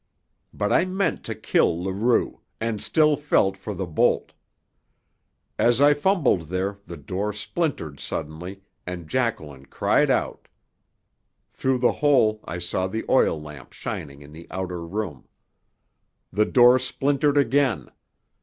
But 0.51 0.73
I 0.73 0.83
meant 0.83 1.23
to 1.25 1.35
kill 1.35 1.79
Leroux, 1.83 2.39
and 2.59 2.81
still 2.81 3.15
felt 3.15 3.55
for 3.55 3.75
the 3.75 3.85
bolt. 3.85 4.31
As 5.59 5.79
I 5.79 5.93
fumbled 5.93 6.47
there 6.47 6.79
the 6.87 6.97
door 6.97 7.31
splintered 7.33 7.99
suddenly, 7.99 8.63
and 8.87 9.07
Jacqueline 9.07 9.67
cried 9.67 10.09
out. 10.09 10.47
Through 11.51 11.77
the 11.81 11.91
hole 12.01 12.39
I 12.45 12.57
saw 12.57 12.87
the 12.87 13.05
oil 13.09 13.39
lamp 13.39 13.73
shining 13.73 14.23
in 14.23 14.31
the 14.31 14.47
outer 14.49 14.83
room. 14.83 15.27
The 16.33 16.45
door 16.45 16.79
splintered 16.79 17.37
again. 17.37 17.89